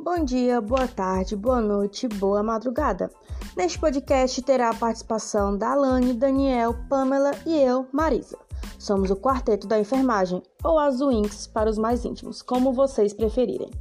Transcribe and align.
Bom 0.00 0.22
dia, 0.22 0.60
boa 0.60 0.86
tarde, 0.86 1.34
boa 1.34 1.60
noite, 1.60 2.06
boa 2.06 2.40
madrugada. 2.40 3.10
Neste 3.56 3.80
podcast 3.80 4.40
terá 4.42 4.70
a 4.70 4.74
participação 4.74 5.58
da 5.58 5.72
Alane, 5.72 6.12
Daniel, 6.12 6.72
Pamela 6.88 7.32
e 7.44 7.56
eu, 7.56 7.84
Marisa. 7.90 8.38
Somos 8.78 9.10
o 9.10 9.16
quarteto 9.16 9.66
da 9.66 9.76
enfermagem, 9.76 10.40
ou 10.62 10.78
as 10.78 11.00
Winx 11.00 11.48
para 11.48 11.68
os 11.68 11.76
mais 11.76 12.04
íntimos, 12.04 12.42
como 12.42 12.72
vocês 12.72 13.12
preferirem. 13.12 13.72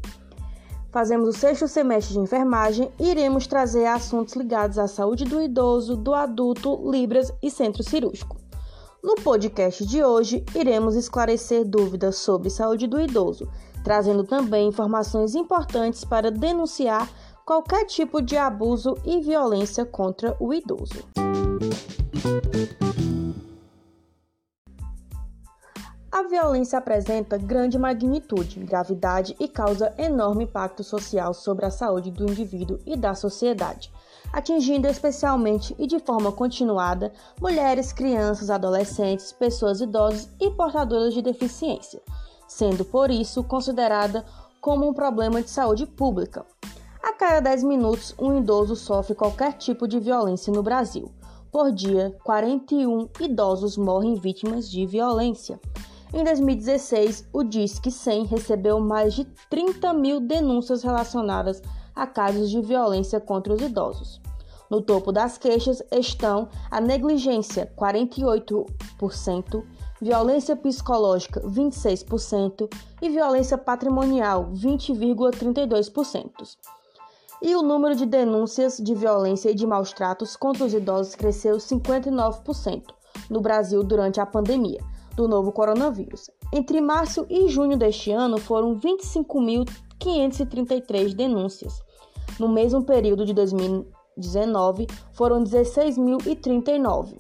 Fazemos 0.92 1.30
o 1.30 1.34
sexto 1.34 1.68
semestre 1.68 2.16
de 2.16 2.20
enfermagem 2.20 2.92
e 3.00 3.12
iremos 3.12 3.46
trazer 3.46 3.86
assuntos 3.86 4.36
ligados 4.36 4.80
à 4.80 4.88
saúde 4.88 5.24
do 5.24 5.40
idoso, 5.40 5.96
do 5.96 6.16
adulto, 6.16 6.90
libras 6.90 7.32
e 7.44 7.52
centro 7.52 7.84
cirúrgico. 7.84 8.38
No 9.04 9.14
podcast 9.14 9.86
de 9.86 10.04
hoje, 10.04 10.44
iremos 10.56 10.96
esclarecer 10.96 11.64
dúvidas 11.64 12.18
sobre 12.18 12.50
saúde 12.50 12.88
do 12.88 13.00
idoso, 13.00 13.48
trazendo 13.88 14.26
também 14.26 14.68
informações 14.68 15.34
importantes 15.34 16.04
para 16.04 16.30
denunciar 16.30 17.10
qualquer 17.46 17.86
tipo 17.86 18.22
de 18.22 18.36
abuso 18.36 18.98
e 19.06 19.22
violência 19.22 19.86
contra 19.86 20.36
o 20.42 20.54
idoso. 20.54 21.08
A 26.12 26.24
violência 26.24 26.78
apresenta 26.78 27.38
grande 27.38 27.80
magnitude, 27.80 28.60
gravidade 28.60 29.34
e 29.40 29.48
causa 29.48 29.94
enorme 29.98 30.44
impacto 30.44 30.84
social 30.84 31.34
sobre 31.34 31.66
a 31.66 31.72
saúde 31.72 32.12
do 32.12 32.26
indivíduo 32.30 32.80
e 32.86 32.98
da 32.98 33.16
sociedade, 33.16 33.90
atingindo 34.34 34.86
especialmente 34.86 35.74
e 35.80 35.88
de 35.88 36.00
forma 36.00 36.30
continuada 36.30 37.14
mulheres, 37.40 37.94
crianças, 37.94 38.50
adolescentes, 38.50 39.32
pessoas 39.32 39.80
idosas 39.80 40.28
e 40.42 40.52
portadoras 40.52 41.14
de 41.14 41.22
deficiência, 41.22 42.02
sendo 42.48 42.86
por 42.86 43.12
isso 43.12 43.44
considerada 43.44 44.26
como 44.62 44.88
um 44.88 44.94
problema 44.94 45.42
de 45.42 45.50
saúde 45.50 45.86
pública. 45.86 46.46
A 47.04 47.14
cada 47.14 47.40
10 47.40 47.64
minutos, 47.64 48.14
um 48.20 48.38
idoso 48.38 48.76
sofre 48.76 49.16
qualquer 49.16 49.54
tipo 49.54 49.88
de 49.88 50.00
violência 50.00 50.52
no 50.52 50.64
Brasil. 50.64 51.12
Por 51.52 51.72
dia, 51.72 52.16
41 52.24 53.10
idosos 53.20 53.78
morrem 53.78 54.16
vítimas 54.16 54.70
de 54.70 54.86
violência. 54.86 55.60
Em 56.14 56.24
2016, 56.24 57.28
o 57.34 57.44
Disque 57.44 57.92
100 57.92 58.26
recebeu 58.26 58.80
mais 58.80 59.14
de 59.14 59.26
30 59.50 59.94
mil 59.94 60.20
denúncias 60.20 60.84
relacionadas 60.84 61.62
a 61.96 62.06
casos 62.06 62.50
de 62.50 62.62
violência 62.62 63.20
contra 63.20 63.54
os 63.54 63.62
idosos. 63.62 64.22
No 64.70 64.82
topo 64.82 65.12
das 65.12 65.38
queixas 65.38 65.82
estão 65.92 66.50
a 66.70 66.82
negligência, 66.82 67.72
48%, 67.78 69.64
violência 70.02 70.56
psicológica, 70.56 71.42
26% 71.42 72.74
e 73.02 73.10
violência 73.10 73.58
patrimonial, 73.58 74.50
20,32%. 74.54 76.32
E 77.42 77.54
o 77.56 77.62
número 77.62 77.96
de 77.96 78.06
denúncias 78.06 78.78
de 78.78 78.96
violência 78.96 79.52
e 79.52 79.56
de 79.56 79.68
maus 79.68 79.94
tratos 79.94 80.36
contra 80.36 80.66
os 80.66 80.74
idosos 80.74 81.16
cresceu 81.16 81.56
59% 81.58 82.84
no 83.30 83.40
Brasil 83.42 83.84
durante 83.84 84.20
a 84.20 84.26
pandemia 84.26 84.84
do 85.16 85.28
novo 85.28 85.52
coronavírus. 85.52 86.32
Entre 86.54 86.82
março 86.82 87.26
e 87.30 87.48
junho 87.48 87.78
deste 87.78 88.12
ano 88.12 88.38
foram 88.38 88.80
25.533 88.80 91.14
denúncias. 91.14 91.82
No 92.40 92.48
mesmo 92.48 92.84
período 92.84 93.26
de 93.26 93.34
2019 93.34 94.88
foram 95.14 95.44
16.039. 95.44 97.18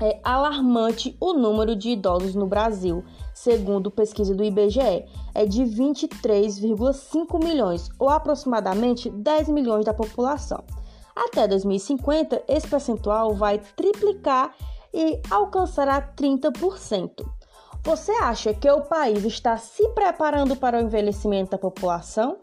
É 0.00 0.20
alarmante 0.22 1.16
o 1.18 1.32
número 1.32 1.74
de 1.74 1.90
idosos 1.90 2.34
no 2.34 2.46
Brasil, 2.46 3.02
segundo 3.32 3.90
pesquisa 3.90 4.34
do 4.34 4.44
IBGE, 4.44 5.06
é 5.34 5.46
de 5.46 5.62
23,5 5.62 7.42
milhões, 7.42 7.88
ou 7.98 8.10
aproximadamente 8.10 9.08
10 9.08 9.48
milhões 9.48 9.86
da 9.86 9.94
população. 9.94 10.62
Até 11.14 11.48
2050, 11.48 12.42
esse 12.46 12.68
percentual 12.68 13.34
vai 13.34 13.58
triplicar 13.74 14.54
e 14.92 15.18
alcançará 15.30 16.02
30%. 16.14 17.24
Você 17.82 18.12
acha 18.12 18.52
que 18.52 18.70
o 18.70 18.82
país 18.82 19.24
está 19.24 19.56
se 19.56 19.88
preparando 19.90 20.56
para 20.56 20.76
o 20.76 20.82
envelhecimento 20.82 21.52
da 21.52 21.58
população? 21.58 22.36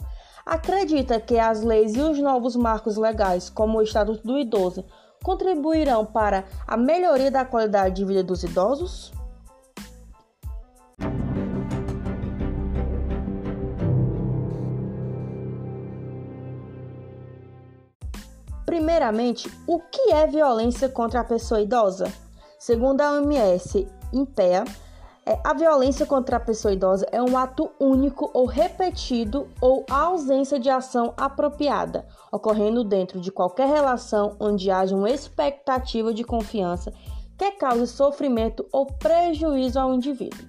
Acredita 0.44 1.19
que 1.19 1.38
as 1.38 1.62
leis 1.62 1.96
e 1.96 2.02
os 2.02 2.18
novos 2.18 2.56
marcos 2.56 2.97
legais, 2.97 3.50
como 3.50 3.78
o 3.78 3.81
Estatuto 3.81 4.25
do 4.25 4.40
Idoso, 4.40 4.84
contribuirão 5.23 6.06
para 6.06 6.44
a 6.67 6.78
melhoria 6.78 7.31
da 7.31 7.45
qualidade 7.45 7.95
de 7.95 8.06
vida 8.06 8.22
dos 8.22 8.44
idosos? 8.44 9.11
Primeiramente, 18.66 19.50
o 19.66 19.79
que 19.79 20.12
é 20.12 20.28
violência 20.28 20.89
contra 20.89 21.22
a 21.22 21.23
pessoa 21.23 21.62
idosa? 21.62 22.12
Segundo 22.59 23.01
a 23.01 23.13
OMS 23.13 23.88
INPEA, 24.12 24.66
é, 25.25 25.39
a 25.41 25.53
violência 25.53 26.06
contra 26.06 26.35
a 26.35 26.39
pessoa 26.39 26.73
idosa 26.73 27.07
é 27.09 27.22
um 27.22 27.38
ato 27.38 27.72
único 27.79 28.29
ou 28.34 28.45
repetido 28.45 29.47
ou 29.61 29.85
a 29.89 30.01
ausência 30.01 30.59
de 30.59 30.69
ação 30.69 31.13
apropriada, 31.16 32.06
ocorrendo 32.29 32.84
dentro 32.84 33.22
de 33.22 33.31
qualquer 33.31 33.69
relação 33.69 34.35
onde 34.38 34.69
haja 34.69 34.94
uma 34.94 35.09
expectativa 35.09 36.13
de 36.13 36.25
confiança 36.25 36.91
que 37.38 37.51
cause 37.51 37.88
sofrimento 37.88 38.67
ou 38.72 38.85
prejuízo 38.85 39.79
ao 39.79 39.94
indivíduo. 39.94 40.45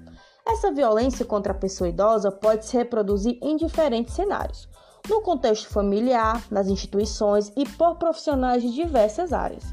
Essa 0.46 0.72
violência 0.72 1.24
contra 1.24 1.52
a 1.52 1.56
pessoa 1.56 1.88
idosa 1.88 2.32
pode 2.32 2.66
se 2.66 2.76
reproduzir 2.76 3.38
em 3.40 3.56
diferentes 3.56 4.14
cenários, 4.14 4.68
no 5.08 5.20
contexto 5.20 5.68
familiar, 5.68 6.44
nas 6.50 6.66
instituições 6.66 7.52
e 7.56 7.64
por 7.64 7.94
profissionais 7.94 8.60
de 8.62 8.74
diversas 8.74 9.32
áreas. 9.32 9.64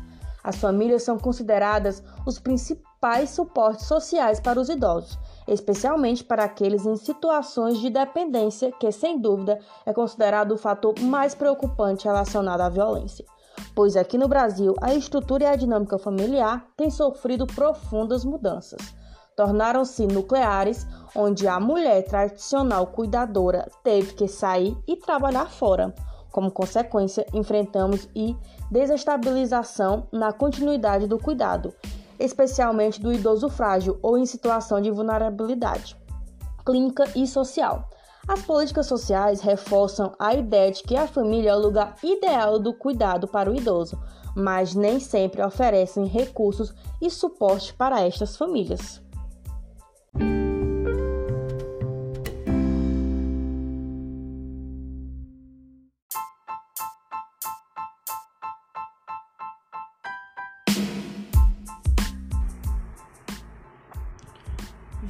As 0.44 0.58
famílias 0.58 1.02
são 1.04 1.18
consideradas 1.18 2.04
os 2.26 2.40
principais 2.40 2.91
suportes 3.32 3.88
sociais 3.88 4.40
para 4.40 4.60
os 4.60 4.70
idosos, 4.70 5.18
especialmente 5.48 6.24
para 6.24 6.44
aqueles 6.44 6.86
em 6.86 6.96
situações 6.96 7.80
de 7.80 7.90
dependência, 7.90 8.72
que 8.72 8.92
sem 8.92 9.20
dúvida 9.20 9.60
é 9.86 9.92
considerado 9.92 10.52
o 10.52 10.58
fator 10.58 10.94
mais 11.00 11.34
preocupante 11.34 12.06
relacionado 12.06 12.62
à 12.62 12.70
violência. 12.70 13.26
Pois 13.74 13.98
aqui 13.98 14.18
no 14.18 14.28
Brasil, 14.28 14.76
a 14.82 14.94
estrutura 14.94 15.44
e 15.44 15.48
a 15.48 15.56
dinâmica 15.56 15.98
familiar 15.98 16.66
têm 16.78 16.90
sofrido 16.90 17.48
profundas 17.48 18.24
mudanças. 18.24 18.80
Tornaram-se 19.36 20.06
nucleares, 20.06 20.86
onde 21.16 21.48
a 21.48 21.60
mulher 21.60 22.04
tradicional 22.04 22.88
cuidadora 22.88 23.68
teve 23.84 24.14
que 24.14 24.28
sair 24.28 24.78
e 24.88 24.96
trabalhar 24.96 25.50
fora 25.50 25.94
como 26.32 26.50
consequência, 26.50 27.26
enfrentamos 27.34 28.08
e 28.16 28.36
desestabilização 28.72 30.08
na 30.12 30.32
continuidade 30.32 31.06
do 31.06 31.20
cuidado, 31.20 31.74
especialmente 32.24 33.02
do 33.02 33.12
idoso 33.12 33.50
frágil 33.50 34.00
ou 34.02 34.18
em 34.18 34.26
situação 34.26 34.82
de 34.82 34.92
vulnerabilidade 34.92 36.00
clínica 36.66 37.06
e 37.16 37.28
social. 37.28 37.90
As 38.28 38.42
políticas 38.44 38.86
sociais 38.86 39.42
reforçam 39.42 40.14
a 40.20 40.34
ideia 40.34 40.72
de 40.72 40.84
que 40.84 40.96
a 40.96 41.08
família 41.08 41.52
é 41.52 41.56
o 41.56 41.60
lugar 41.60 41.96
ideal 42.04 42.60
do 42.60 42.74
cuidado 42.74 43.28
para 43.28 43.50
o 43.50 43.56
idoso, 43.56 44.00
mas 44.36 44.76
nem 44.76 45.00
sempre 45.00 45.42
oferecem 45.42 46.06
recursos 46.06 46.74
e 47.02 47.10
suporte 47.10 47.74
para 47.74 48.02
estas 48.02 48.38
famílias. 48.38 49.02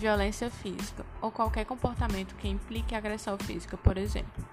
Violência 0.01 0.49
física 0.49 1.05
ou 1.21 1.31
qualquer 1.31 1.63
comportamento 1.63 2.33
que 2.35 2.47
implique 2.47 2.95
agressão 2.95 3.37
física, 3.37 3.77
por 3.77 3.99
exemplo, 3.99 4.43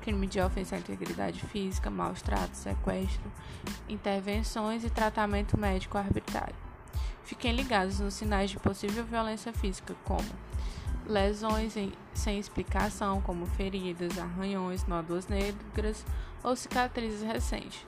crime 0.00 0.26
de 0.26 0.40
ofensa 0.40 0.74
à 0.74 0.78
integridade 0.80 1.40
física, 1.46 1.88
maus 1.88 2.20
tratos, 2.20 2.58
sequestro, 2.58 3.30
intervenções 3.88 4.84
e 4.84 4.90
tratamento 4.90 5.56
médico 5.56 5.96
arbitrário. 5.96 6.56
Fiquem 7.22 7.54
ligados 7.54 8.00
nos 8.00 8.14
sinais 8.14 8.50
de 8.50 8.58
possível 8.58 9.04
violência 9.04 9.52
física, 9.52 9.94
como 10.04 10.28
lesões 11.06 11.76
em, 11.76 11.92
sem 12.12 12.40
explicação, 12.40 13.20
como 13.20 13.46
feridas, 13.46 14.18
arranhões, 14.18 14.84
nódulas 14.86 15.28
negras 15.28 16.04
ou 16.42 16.56
cicatrizes 16.56 17.22
recentes, 17.22 17.86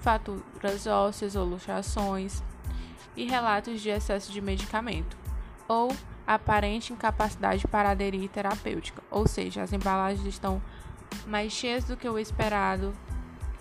faturas 0.00 0.88
ósseas 0.88 1.36
ou 1.36 1.44
luxações 1.44 2.42
e 3.16 3.26
relatos 3.26 3.80
de 3.80 3.90
excesso 3.90 4.32
de 4.32 4.40
medicamento 4.40 5.16
ou 5.68 5.92
aparente 6.26 6.92
incapacidade 6.92 7.66
para 7.66 7.90
aderir 7.90 8.28
terapêutica, 8.28 9.02
ou 9.10 9.26
seja, 9.26 9.62
as 9.62 9.72
embalagens 9.72 10.26
estão 10.26 10.62
mais 11.26 11.52
cheias 11.52 11.84
do 11.84 11.96
que 11.96 12.08
o 12.08 12.18
esperado, 12.18 12.92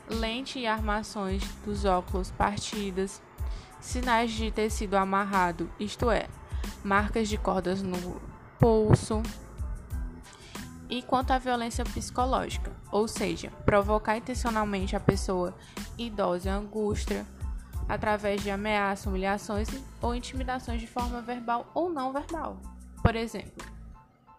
lente 0.07 0.59
e 0.59 0.67
armações 0.67 1.43
dos 1.65 1.85
óculos 1.85 2.31
partidas, 2.31 3.21
sinais 3.79 4.31
de 4.31 4.51
tecido 4.51 4.95
amarrado, 4.95 5.69
isto 5.79 6.09
é, 6.09 6.27
marcas 6.83 7.27
de 7.27 7.37
cordas 7.37 7.81
no 7.81 8.21
pulso 8.59 9.21
E 10.89 11.01
quanto 11.01 11.31
à 11.31 11.37
violência 11.37 11.85
psicológica, 11.85 12.71
ou 12.91 13.07
seja, 13.07 13.49
provocar 13.65 14.17
intencionalmente 14.17 14.95
a 14.95 14.99
pessoa 14.99 15.55
idosa 15.97 16.51
angústia 16.51 17.25
através 17.91 18.41
de 18.41 18.49
ameaças, 18.49 19.05
humilhações 19.05 19.67
ou 20.01 20.15
intimidações 20.15 20.79
de 20.79 20.87
forma 20.87 21.21
verbal 21.21 21.69
ou 21.73 21.89
não 21.89 22.13
verbal. 22.13 22.57
Por 23.03 23.17
exemplo, 23.17 23.65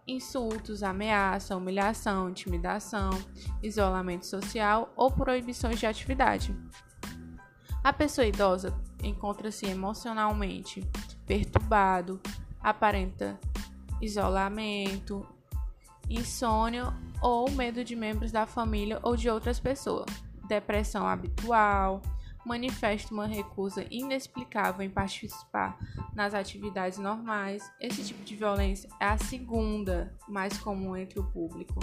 insultos, 0.08 0.82
ameaça, 0.82 1.54
humilhação, 1.54 2.30
intimidação, 2.30 3.10
isolamento 3.62 4.24
social 4.24 4.90
ou 4.96 5.10
proibições 5.10 5.78
de 5.78 5.84
atividade. 5.84 6.56
A 7.84 7.92
pessoa 7.92 8.26
idosa 8.26 8.74
encontra-se 9.02 9.66
emocionalmente 9.66 10.80
perturbado, 11.26 12.22
aparenta 12.58 13.38
isolamento, 14.00 15.26
insônia 16.08 16.90
ou 17.20 17.50
medo 17.50 17.84
de 17.84 17.94
membros 17.94 18.32
da 18.32 18.46
família 18.46 18.98
ou 19.02 19.14
de 19.14 19.28
outras 19.28 19.60
pessoas, 19.60 20.06
depressão 20.48 21.06
habitual, 21.06 22.00
manifesta 22.44 23.12
uma 23.12 23.26
recusa 23.26 23.86
inexplicável 23.90 24.84
em 24.84 24.90
participar 24.90 25.78
nas 26.14 26.34
atividades 26.34 26.98
normais. 26.98 27.70
Esse 27.80 28.04
tipo 28.04 28.22
de 28.24 28.36
violência 28.36 28.88
é 29.00 29.06
a 29.06 29.18
segunda 29.18 30.16
mais 30.28 30.58
comum 30.58 30.96
entre 30.96 31.18
o 31.18 31.24
público. 31.24 31.80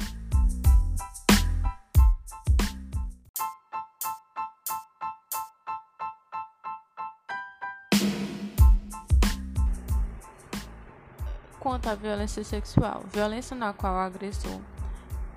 Quanto 11.59 11.87
à 11.87 11.95
violência 11.95 12.43
sexual, 12.43 13.03
violência 13.11 13.55
na 13.55 13.73
qual 13.73 13.93
o 13.95 13.99
agressor 13.99 14.59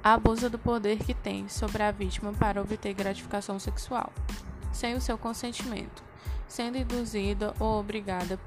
abusa 0.03 0.51
do 0.51 0.59
poder 0.59 0.99
que 0.99 1.15
tem 1.15 1.49
sobre 1.49 1.83
a 1.83 1.93
vítima 1.93 2.33
para 2.33 2.61
obter 2.61 2.93
gratificação 2.93 3.59
sexual 3.59 4.13
sem 4.73 4.95
o 4.95 5.01
seu 5.01 5.19
consentimento, 5.19 6.03
sendo 6.49 6.79
induzida 6.79 7.55
ou 7.59 7.81
obrigada 7.81 8.39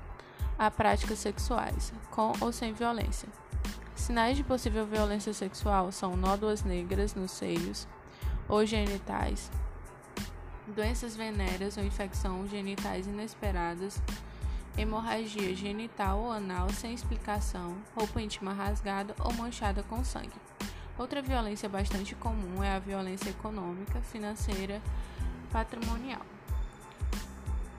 a 0.58 0.72
práticas 0.72 1.20
sexuais, 1.20 1.94
com 2.12 2.34
ou 2.40 2.52
sem 2.52 2.74
violência. 2.74 3.28
Sinais 3.96 4.38
de 4.38 4.44
possível 4.44 4.86
violência 4.86 5.34
sexual 5.34 5.92
são 5.92 6.16
nódoas 6.16 6.64
negras 6.64 7.16
nos 7.16 7.32
seios 7.32 7.88
ou 8.48 8.66
genitais, 8.66 9.50
doenças 10.68 11.16
venéreas 11.16 11.78
ou 11.78 11.84
infecção 11.84 12.48
genitais 12.48 13.08
inesperadas, 13.08 14.02
hemorragia 14.78 15.56
genital 15.56 16.20
ou 16.20 16.32
anal 16.32 16.70
sem 16.70 16.94
explicação, 16.94 17.76
roupa 17.96 18.22
íntima 18.22 18.54
rasgada 18.54 19.16
ou 19.20 19.34
manchada 19.34 19.84
com 19.84 20.04
sangue. 20.04 20.34
Outra 20.98 21.22
violência 21.22 21.68
bastante 21.68 22.16
comum 22.16 22.64
é 22.64 22.74
a 22.74 22.80
violência 22.80 23.30
econômica, 23.30 24.00
financeira 24.02 24.82
patrimonial, 25.56 26.20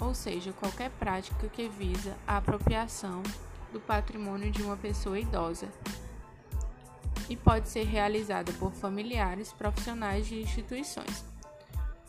ou 0.01 0.15
seja, 0.15 0.51
qualquer 0.51 0.89
prática 0.93 1.47
que 1.49 1.69
visa 1.69 2.17
a 2.27 2.39
apropriação 2.39 3.23
do 3.71 3.79
patrimônio 3.79 4.51
de 4.51 4.63
uma 4.63 4.79
pessoa 4.79 5.21
idosa 5.21 5.69
e 7.29 7.37
pode 7.37 7.69
ser 7.69 7.85
realizada 7.85 8.51
por 8.55 8.73
familiares, 8.73 9.53
profissionais 9.53 10.27
de 10.27 10.41
instituições. 10.41 11.23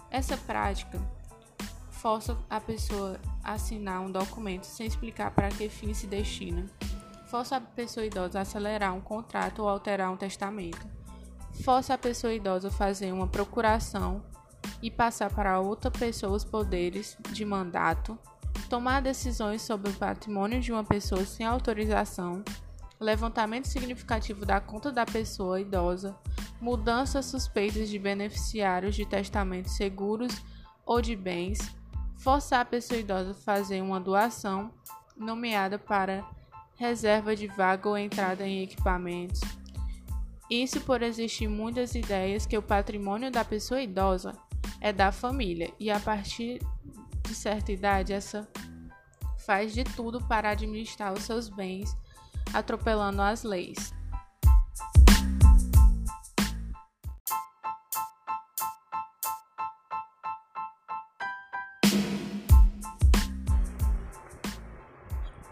Essa 0.10 0.38
prática 0.38 1.02
força 1.92 2.38
a 2.50 2.62
pessoa 2.62 3.19
a 3.44 3.52
assinar 3.52 4.00
um 4.00 4.10
documento 4.10 4.64
sem 4.64 4.88
explicar 4.88 5.31
para 5.31 5.50
que 5.50 5.68
fim 5.68 5.94
se 5.94 6.08
destina, 6.08 6.66
força 7.30 7.58
a 7.58 7.62
pessoa 7.62 8.06
idosa 8.06 8.40
a 8.40 8.44
acelerar 8.44 8.96
um 8.96 9.02
contrato 9.02 9.64
ou 9.64 9.68
alterar 9.68 10.10
um 10.14 10.16
testamento, 10.16 10.88
força 11.62 11.94
a 11.94 11.98
pessoa 11.98 12.34
idosa 12.34 12.69
a 12.69 12.72
fazer 12.72 13.12
uma 13.12 13.28
procuração 13.28 14.24
e 14.82 14.92
passar 14.92 15.34
para 15.34 15.60
outra 15.60 15.90
pessoa 15.90 16.36
os 16.36 16.44
poderes 16.44 17.18
de 17.32 17.44
mandato, 17.44 18.18
tomar 18.70 19.02
decisões 19.02 19.62
sobre 19.62 19.90
o 19.90 19.94
patrimônio 19.94 20.60
de 20.60 20.72
uma 20.72 20.84
pessoa 20.84 21.26
sem 21.26 21.46
autorização, 21.46 22.44
levantamento 23.00 23.66
significativo 23.66 24.46
da 24.46 24.60
conta 24.60 24.92
da 24.92 25.06
pessoa 25.06 25.62
idosa, 25.62 26.16
mudanças 26.60 27.26
suspeitas 27.26 27.90
de 27.90 28.00
beneficiários 28.00 28.96
de 28.96 29.06
testamentos 29.06 29.74
seguros 29.74 30.34
ou 30.86 31.02
de 31.02 31.16
bens, 31.16 31.60
forçar 32.18 32.62
a 32.62 32.66
pessoa 32.66 33.00
idosa 33.00 33.32
a 33.32 33.36
fazer 33.36 33.82
uma 33.82 34.00
doação 34.00 34.72
nomeada 35.16 35.78
para 35.78 36.26
reserva 36.76 37.36
de 37.36 37.48
vaga 37.48 37.90
ou 37.90 37.98
entrada 37.98 38.48
em 38.48 38.64
equipamentos. 38.64 39.42
Isso 40.50 40.80
por 40.82 41.02
existir 41.02 41.48
muitas 41.48 41.94
ideias 41.94 42.46
que 42.46 42.58
o 42.58 42.62
patrimônio 42.62 43.30
da 43.30 43.44
pessoa 43.44 43.82
idosa 43.82 44.34
é 44.80 44.94
da 44.94 45.12
família 45.12 45.74
e 45.80 45.90
a 45.90 46.00
partir 46.00 46.62
de 47.24 47.36
certa 47.36 47.72
idade 47.72 48.14
essa 48.14 48.48
faz 49.46 49.74
de 49.74 49.84
tudo 49.84 50.22
para 50.28 50.50
administrar 50.50 51.14
os 51.14 51.24
seus 51.24 51.48
bens, 51.48 51.96
atropelando 52.54 53.22
as 53.22 53.44
leis. 53.44 53.94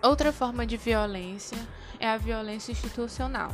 Outra 0.04 0.32
forma 0.32 0.68
de 0.68 0.78
violência 0.78 1.58
é 2.00 2.08
a 2.08 2.18
violência 2.18 2.72
institucional. 2.72 3.52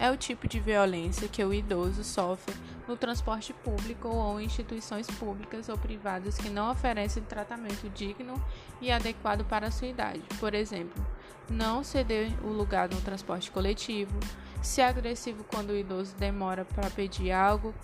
É 0.00 0.10
o 0.10 0.16
tipo 0.16 0.48
de 0.48 0.58
violência 0.58 1.28
que 1.28 1.44
o 1.44 1.54
idoso 1.54 2.02
sofre 2.02 2.54
no 2.88 2.96
transporte 2.96 3.52
público 3.52 4.08
ou 4.08 4.40
em 4.40 4.46
instituições 4.46 5.06
públicas 5.06 5.68
ou 5.68 5.76
privadas 5.76 6.38
que 6.38 6.48
não 6.48 6.70
oferecem 6.70 7.22
tratamento 7.22 7.88
digno 7.90 8.42
e 8.80 8.90
adequado 8.90 9.44
para 9.44 9.66
a 9.66 9.70
sua 9.70 9.88
idade. 9.88 10.22
Por 10.40 10.54
exemplo, 10.54 11.06
não 11.50 11.84
ceder 11.84 12.32
o 12.42 12.48
lugar 12.48 12.88
no 12.88 13.00
transporte 13.02 13.50
coletivo, 13.50 14.18
ser 14.62 14.82
agressivo 14.82 15.44
quando 15.44 15.70
o 15.70 15.76
idoso 15.76 16.16
demora 16.16 16.64
para 16.64 16.90
pedir 16.90 17.30
algo 17.30 17.74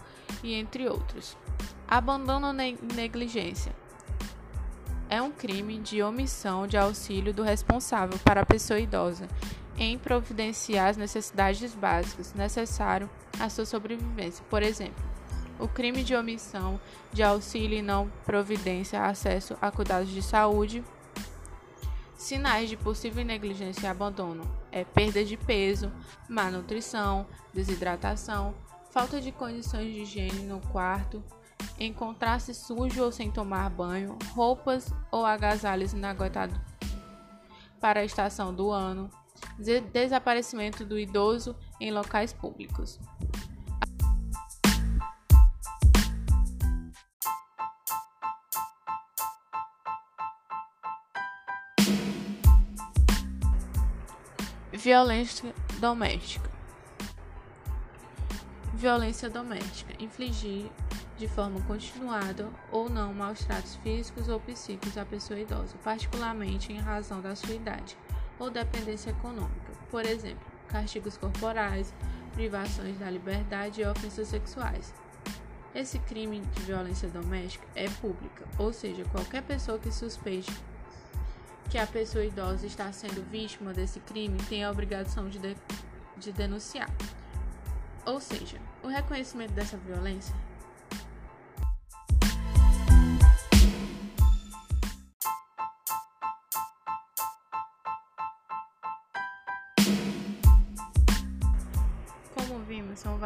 e 0.43 0.55
entre 0.55 0.89
outros. 0.89 1.37
Abandono 1.87 2.51
e 2.62 2.79
negligência. 2.95 3.73
É 5.09 5.21
um 5.21 5.31
crime 5.31 5.79
de 5.79 6.03
omissão 6.03 6.67
de 6.67 6.79
auxílio 6.79 7.33
do 7.33 7.43
responsável 7.43 8.19
para 8.25 8.41
a 8.41 8.47
pessoa 8.47 8.81
idosa 8.81 9.29
em 9.76 9.99
providenciar 9.99 10.89
as 10.89 10.96
necessidades 10.96 11.75
básicas 11.75 12.32
necessárias 12.34 13.10
à 13.41 13.49
sua 13.49 13.67
sobrevivência. 13.67 14.44
Por 14.49 14.63
exemplo, 14.63 15.03
o 15.58 15.69
crime 15.69 16.03
de 16.03 16.15
omissão 16.15 16.81
de 17.13 17.22
auxílio 17.22 17.79
e 17.79 17.82
não 17.82 18.10
providência 18.25 19.05
acesso 19.05 19.56
a 19.60 19.70
cuidados 19.70 20.10
de 20.10 20.22
saúde. 20.22 20.84
Sinais 22.17 22.69
de 22.69 22.77
possível 22.77 23.25
negligência 23.25 23.87
e 23.87 23.91
abandono 23.91 24.44
é 24.72 24.84
perda 24.84 25.25
de 25.25 25.37
peso, 25.37 25.93
má 26.29 26.51
nutrição, 26.51 27.27
desidratação, 27.53 28.55
falta 28.91 29.20
de 29.20 29.31
condições 29.32 29.93
de 29.93 30.01
higiene 30.03 30.46
no 30.46 30.60
quarto, 30.60 31.22
encontrar-se 31.79 32.55
sujo 32.55 33.03
ou 33.03 33.13
sem 33.13 33.31
tomar 33.31 33.69
banho, 33.69 34.17
roupas 34.32 34.93
ou 35.10 35.27
agasalhos 35.27 35.93
inaguentados 35.93 36.56
para 37.81 38.01
a 38.01 38.05
estação 38.05 38.55
do 38.55 38.70
ano, 38.70 39.10
desaparecimento 39.93 40.84
do 40.84 40.98
idoso 40.98 41.56
em 41.81 41.93
locais 41.93 42.32
públicos. 42.32 42.98
Violência 54.72 55.55
doméstica. 55.79 56.50
Violência 58.74 59.31
doméstica. 59.31 59.94
Infligir 59.98 60.70
de 61.17 61.29
forma 61.29 61.60
continuada 61.62 62.50
ou 62.70 62.91
não 62.91 63.14
maus 63.14 63.44
tratos 63.44 63.76
físicos 63.76 64.29
ou 64.29 64.41
psíquicos 64.41 64.98
à 64.98 65.05
pessoa 65.05 65.38
idosa, 65.38 65.74
particularmente 65.82 66.72
em 66.72 66.79
razão 66.79 67.20
da 67.20 67.34
sua 67.34 67.55
idade 67.55 67.96
ou 68.38 68.50
dependência 68.50 69.10
econômica. 69.10 69.72
Por 69.91 70.05
exemplo, 70.05 70.44
castigos 70.69 71.17
corporais, 71.17 71.94
privações 72.32 72.98
da 72.98 73.10
liberdade 73.10 73.81
e 73.81 73.86
ofensas 73.86 74.29
sexuais. 74.29 74.93
Esse 75.74 75.98
crime 76.00 76.41
de 76.41 76.62
violência 76.62 77.08
doméstica 77.08 77.67
é 77.74 77.88
pública, 77.88 78.44
ou 78.58 78.72
seja, 78.72 79.05
qualquer 79.06 79.43
pessoa 79.43 79.79
que 79.79 79.91
suspeite 79.91 80.53
que 81.70 81.79
a 81.79 81.86
pessoa 81.86 82.24
idosa 82.24 82.67
está 82.67 82.93
sendo 82.93 83.29
vítima 83.31 83.72
desse 83.72 83.98
crime 84.00 84.38
tem 84.48 84.62
a 84.62 84.70
obrigação 84.70 85.29
de, 85.29 85.38
de, 85.38 85.56
de 86.17 86.32
denunciar. 86.32 86.88
Ou 88.06 88.20
seja, 88.20 88.60
o 88.82 88.86
reconhecimento 88.86 89.53
dessa 89.53 89.76
violência 89.79 90.34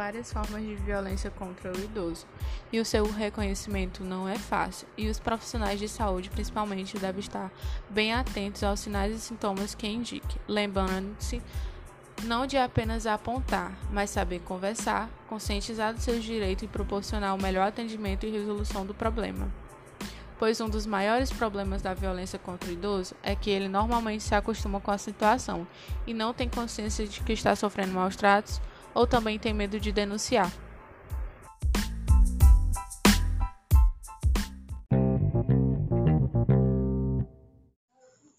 várias 0.09 0.33
formas 0.33 0.63
de 0.63 0.73
violência 0.73 1.29
contra 1.29 1.71
o 1.71 1.79
idoso, 1.79 2.25
e 2.73 2.79
o 2.79 2.85
seu 2.85 3.05
reconhecimento 3.11 4.03
não 4.03 4.27
é 4.27 4.39
fácil, 4.39 4.87
e 4.97 5.07
os 5.07 5.19
profissionais 5.19 5.79
de 5.79 5.87
saúde, 5.87 6.31
principalmente, 6.31 6.97
devem 6.97 7.19
estar 7.19 7.51
bem 7.91 8.11
atentos 8.11 8.63
aos 8.63 8.79
sinais 8.79 9.15
e 9.15 9.19
sintomas 9.19 9.75
que 9.75 9.87
indiquem, 9.87 10.41
lembrando-se 10.47 11.39
não 12.23 12.47
de 12.47 12.57
apenas 12.57 13.05
apontar, 13.05 13.71
mas 13.91 14.09
saber 14.09 14.39
conversar, 14.39 15.07
conscientizar 15.27 15.93
dos 15.93 16.03
seus 16.03 16.23
direitos 16.23 16.63
e 16.63 16.67
proporcionar 16.67 17.35
o 17.35 17.41
melhor 17.41 17.67
atendimento 17.67 18.25
e 18.25 18.31
resolução 18.31 18.87
do 18.87 18.95
problema. 18.95 19.47
Pois 20.39 20.59
um 20.59 20.69
dos 20.69 20.87
maiores 20.87 21.31
problemas 21.31 21.83
da 21.83 21.93
violência 21.93 22.39
contra 22.39 22.67
o 22.67 22.73
idoso 22.73 23.13
é 23.21 23.35
que 23.35 23.51
ele 23.51 23.67
normalmente 23.67 24.23
se 24.23 24.33
acostuma 24.33 24.81
com 24.81 24.89
a 24.89 24.97
situação 24.97 25.67
e 26.07 26.15
não 26.15 26.33
tem 26.33 26.49
consciência 26.49 27.05
de 27.05 27.21
que 27.21 27.33
está 27.33 27.55
sofrendo 27.55 27.93
maus 27.93 28.15
tratos 28.15 28.59
ou 28.93 29.07
também 29.07 29.39
tem 29.39 29.53
medo 29.53 29.79
de 29.79 29.91
denunciar. 29.91 30.51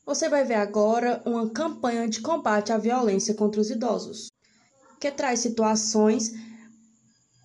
Você 0.04 0.28
vai 0.28 0.44
ver 0.44 0.56
agora 0.56 1.22
uma 1.24 1.48
campanha 1.50 2.08
de 2.08 2.20
combate 2.20 2.72
à 2.72 2.78
violência 2.78 3.32
contra 3.32 3.60
os 3.60 3.70
idosos, 3.70 4.28
que 4.98 5.10
traz 5.10 5.38
situações 5.38 6.32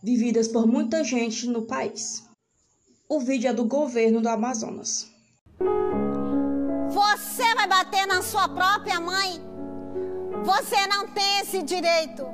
vividas 0.03 0.47
por 0.47 0.65
muita 0.65 1.03
gente 1.03 1.47
no 1.47 1.67
país. 1.67 2.23
O 3.07 3.19
vídeo 3.19 3.49
é 3.49 3.53
do 3.53 3.65
governo 3.65 4.19
do 4.19 4.27
Amazonas. 4.27 5.07
Você 6.89 7.53
vai 7.53 7.67
bater 7.67 8.07
na 8.07 8.23
sua 8.23 8.49
própria 8.49 8.99
mãe? 8.99 9.39
Você 10.43 10.87
não 10.87 11.07
tem 11.07 11.39
esse 11.41 11.61
direito. 11.61 12.25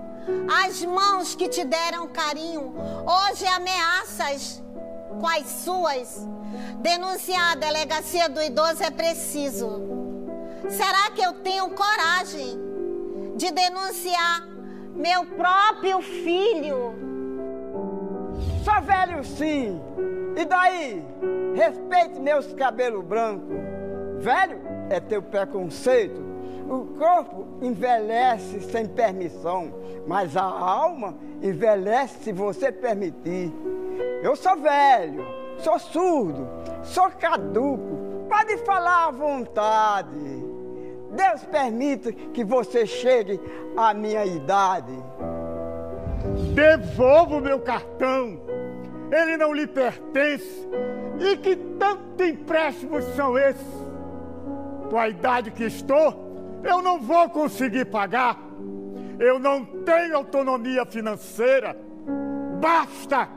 As 0.66 0.84
mãos 0.84 1.36
que 1.36 1.48
te 1.48 1.64
deram 1.64 2.08
carinho, 2.08 2.74
hoje 3.06 3.46
ameaças 3.48 4.62
com 5.20 5.28
as 5.28 5.48
suas. 5.48 6.28
Denunciar 6.82 7.54
a 7.54 7.56
delegacia 7.56 8.28
do 8.30 8.42
idoso 8.42 8.84
é 8.84 8.92
preciso. 8.92 9.82
Será 10.70 11.12
que 11.12 11.22
eu 11.22 11.34
tenho 11.34 11.70
coragem 11.72 12.60
de 13.36 13.52
denunciar 13.52 14.48
meu 14.96 15.26
próprio 15.26 16.02
filho? 16.02 16.94
Sou 18.64 18.82
velho 18.82 19.24
sim. 19.24 19.82
E 20.36 20.46
daí? 20.46 21.06
Respeite 21.56 22.20
meus 22.20 22.54
cabelos 22.54 23.04
brancos. 23.04 23.58
Velho 24.20 24.62
é 24.90 25.00
teu 25.00 25.22
preconceito. 25.22 26.31
O 26.70 26.86
corpo 26.98 27.48
envelhece 27.62 28.62
sem 28.62 28.86
permissão, 28.86 29.74
mas 30.08 30.38
a 30.38 30.44
alma 30.44 31.16
envelhece 31.42 32.24
se 32.24 32.32
você 32.32 32.72
permitir. 32.72 33.52
Eu 34.24 34.36
sou 34.36 34.56
velho, 34.58 35.26
sou 35.58 35.80
surdo, 35.80 36.48
sou 36.84 37.10
caduco. 37.12 38.28
Pode 38.30 38.58
falar 38.58 39.08
à 39.08 39.12
vontade. 39.12 40.52
Deus 41.12 41.44
permita 41.44 42.12
que 42.12 42.44
você 42.44 42.86
chegue 42.86 43.40
à 43.76 43.94
minha 43.94 44.26
idade. 44.26 44.94
Devolva 46.54 47.36
o 47.36 47.42
meu 47.42 47.60
cartão. 47.60 48.40
Ele 49.12 49.36
não 49.36 49.54
lhe 49.54 49.68
pertence. 49.68 50.68
E 51.20 51.36
que 51.38 51.56
tantos 51.56 52.26
empréstimos 52.26 53.04
são 53.16 53.38
esses? 53.38 53.92
Com 54.90 54.98
a 54.98 55.10
idade 55.10 55.52
que 55.52 55.66
estou, 55.66 56.31
eu 56.64 56.82
não 56.82 57.00
vou 57.00 57.30
conseguir 57.30 57.86
pagar. 57.86 58.38
Eu 59.20 59.38
não 59.40 59.66
tenho 59.66 60.18
autonomia 60.18 60.86
financeira. 60.86 61.78
Basta! 62.60 63.30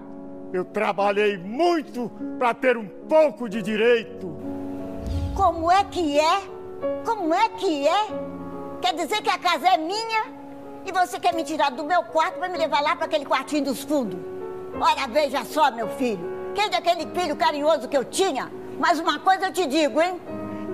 Eu 0.52 0.64
trabalhei 0.64 1.36
muito 1.36 2.10
para 2.38 2.54
ter 2.54 2.76
um 2.76 2.86
pouco 2.86 3.48
de 3.48 3.60
direito. 3.60 4.34
Como 5.34 5.70
é 5.70 5.82
que 5.84 6.18
é? 6.18 6.42
Como 7.04 7.34
é 7.34 7.48
que 7.48 7.88
é? 7.88 8.06
Quer 8.80 8.94
dizer 8.94 9.20
que 9.20 9.30
a 9.30 9.38
casa 9.38 9.66
é 9.66 9.76
minha 9.76 10.26
e 10.86 10.92
você 10.92 11.18
quer 11.18 11.34
me 11.34 11.42
tirar 11.42 11.70
do 11.70 11.82
meu 11.82 12.02
quarto 12.04 12.38
para 12.38 12.48
me 12.48 12.58
levar 12.58 12.82
lá 12.82 12.94
para 12.94 13.06
aquele 13.06 13.24
quartinho 13.24 13.64
dos 13.64 13.82
fundos? 13.82 14.18
Olha, 14.80 15.08
veja 15.08 15.44
só, 15.44 15.70
meu 15.70 15.88
filho. 15.88 16.52
Quem 16.54 16.64
é 16.72 16.76
aquele 16.76 17.06
filho 17.18 17.34
carinhoso 17.34 17.88
que 17.88 17.96
eu 17.96 18.04
tinha? 18.04 18.50
Mas 18.78 18.98
uma 18.98 19.18
coisa 19.18 19.46
eu 19.46 19.52
te 19.52 19.66
digo, 19.66 20.00
hein? 20.00 20.20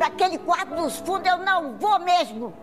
Para 0.01 0.07
aquele 0.07 0.39
quarto 0.39 0.75
dos 0.77 0.97
fundos 0.97 1.31
eu 1.31 1.37
não 1.45 1.77
vou 1.77 1.99
mesmo. 1.99 2.55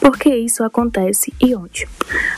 Por 0.00 0.18
que 0.18 0.34
isso 0.34 0.64
acontece 0.64 1.32
e 1.40 1.54
onde? 1.54 1.86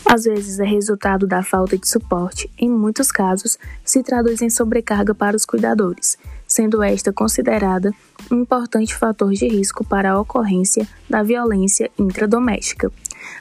Às 0.04 0.24
vezes 0.24 0.60
é 0.60 0.64
resultado 0.66 1.26
da 1.26 1.42
falta 1.42 1.78
de 1.78 1.88
suporte, 1.88 2.50
em 2.58 2.68
muitos 2.68 3.10
casos, 3.10 3.58
se 3.82 4.02
traduz 4.02 4.42
em 4.42 4.50
sobrecarga 4.50 5.14
para 5.14 5.34
os 5.34 5.46
cuidadores, 5.46 6.18
sendo 6.50 6.82
esta 6.82 7.12
considerada 7.12 7.92
um 8.28 8.42
importante 8.42 8.92
fator 8.96 9.30
de 9.30 9.46
risco 9.46 9.84
para 9.84 10.10
a 10.10 10.20
ocorrência 10.20 10.86
da 11.08 11.22
violência 11.22 11.88
intradoméstica. 11.96 12.90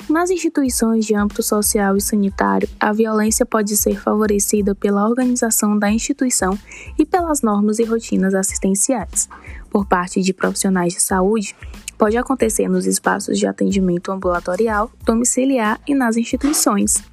Nas 0.08 0.30
instituições 0.30 1.06
de 1.06 1.16
âmbito 1.16 1.42
social 1.42 1.98
e 1.98 2.02
sanitário, 2.02 2.70
a 2.80 2.94
violência 2.94 3.48
pode 3.48 3.76
ser 3.76 4.00
favorecida 4.00 4.76
pela 4.76 5.08
organização 5.10 5.78
da 5.78 5.90
instituição 5.90 6.58
e 7.00 7.06
pelas 7.06 7.42
normas 7.42 7.80
e 7.80 7.84
rotinas 7.84 8.36
assistenciais. 8.36 9.28
Por 9.72 9.88
parte 9.88 10.22
de 10.22 10.32
profissionais 10.32 10.94
de 10.94 11.02
saúde, 11.02 11.56
pode 11.98 12.16
acontecer 12.16 12.68
nos 12.68 12.86
espaços 12.86 13.40
de 13.40 13.48
atendimento 13.48 14.12
ambulatorial, 14.12 14.92
domiciliar 15.04 15.80
e 15.88 15.96
nas 15.96 16.16
instituições. 16.16 17.04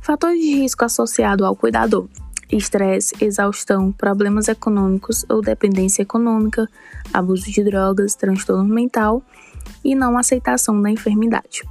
Fatores 0.00 0.40
de 0.40 0.54
risco 0.54 0.84
associado 0.84 1.44
ao 1.44 1.54
cuidador: 1.54 2.08
estresse, 2.50 3.14
exaustão, 3.20 3.92
problemas 3.92 4.48
econômicos 4.48 5.24
ou 5.28 5.40
dependência 5.40 6.02
econômica, 6.02 6.68
abuso 7.12 7.50
de 7.50 7.64
drogas, 7.64 8.14
transtorno 8.14 8.72
mental 8.72 9.22
e 9.84 9.94
não 9.94 10.16
aceitação 10.16 10.80
da 10.80 10.90
enfermidade. 10.90 11.62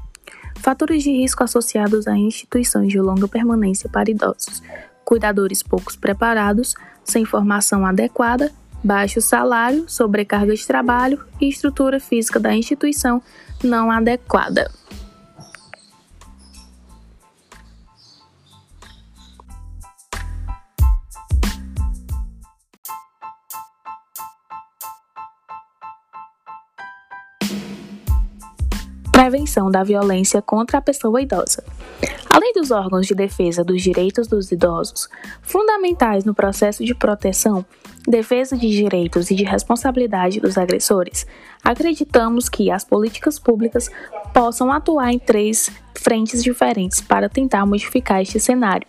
Fatores 0.57 1.03
de 1.03 1.11
risco 1.11 1.43
associados 1.43 2.07
a 2.07 2.17
instituições 2.17 2.89
de 2.89 2.99
longa 2.99 3.27
permanência 3.27 3.89
para 3.89 4.09
idosos: 4.09 4.61
cuidadores 5.03 5.61
poucos 5.61 5.95
preparados, 5.95 6.75
sem 7.03 7.25
formação 7.25 7.85
adequada 7.85 8.51
baixo 8.85 9.19
salário, 9.19 9.85
sobrecarga 9.87 10.53
de 10.53 10.65
trabalho 10.65 11.19
e 11.41 11.49
estrutura 11.49 11.99
física 11.99 12.39
da 12.39 12.55
instituição 12.55 13.21
não 13.63 13.89
adequada. 13.89 14.69
Prevenção 29.15 29.71
da 29.71 29.81
violência 29.81 30.41
contra 30.41 30.77
a 30.77 30.81
pessoa 30.81 31.21
idosa. 31.21 31.63
Além 32.29 32.51
dos 32.51 32.69
órgãos 32.69 33.07
de 33.07 33.15
defesa 33.15 33.63
dos 33.63 33.81
direitos 33.81 34.27
dos 34.27 34.51
idosos, 34.51 35.07
fundamentais 35.41 36.25
no 36.25 36.35
processo 36.35 36.83
de 36.83 36.93
proteção, 36.93 37.65
defesa 38.05 38.57
de 38.57 38.69
direitos 38.69 39.31
e 39.31 39.35
de 39.35 39.45
responsabilidade 39.45 40.41
dos 40.41 40.57
agressores, 40.57 41.25
acreditamos 41.63 42.49
que 42.49 42.69
as 42.69 42.83
políticas 42.83 43.39
públicas 43.39 43.89
possam 44.33 44.69
atuar 44.69 45.13
em 45.13 45.17
três 45.17 45.71
frentes 45.93 46.43
diferentes 46.43 46.99
para 46.99 47.29
tentar 47.29 47.65
modificar 47.65 48.21
este 48.21 48.37
cenário: 48.37 48.85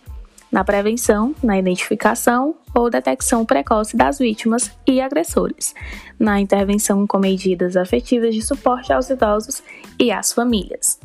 na 0.57 0.63
prevenção, 0.63 1.35
na 1.43 1.59
identificação 1.59 2.55
ou 2.73 2.89
detecção 2.89 3.45
precoce 3.45 3.95
das 3.95 4.17
vítimas 4.17 4.71
e 4.87 4.99
agressores, 4.99 5.75
na 6.17 6.39
intervenção 6.39 7.05
com 7.05 7.19
medidas 7.19 7.77
afetivas 7.77 8.33
de 8.33 8.41
suporte 8.41 8.91
aos 8.91 9.07
idosos 9.07 9.61
e 9.99 10.11
às 10.11 10.33
famílias. 10.33 10.99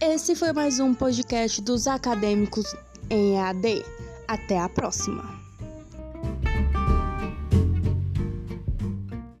Esse 0.00 0.36
foi 0.36 0.52
mais 0.52 0.78
um 0.78 0.94
podcast 0.94 1.60
dos 1.60 1.88
acadêmicos 1.88 2.76
em 3.10 3.34
EAD. 3.34 3.84
Até 4.28 4.60
a 4.60 4.68
próxima! 4.68 5.37